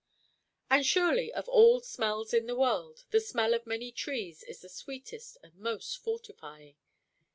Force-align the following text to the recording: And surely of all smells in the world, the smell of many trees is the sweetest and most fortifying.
And 0.67 0.83
surely 0.83 1.31
of 1.31 1.47
all 1.47 1.79
smells 1.79 2.33
in 2.33 2.47
the 2.47 2.55
world, 2.55 3.05
the 3.11 3.19
smell 3.19 3.53
of 3.53 3.67
many 3.67 3.91
trees 3.91 4.41
is 4.41 4.61
the 4.61 4.67
sweetest 4.67 5.37
and 5.43 5.53
most 5.55 5.99
fortifying. 5.99 6.75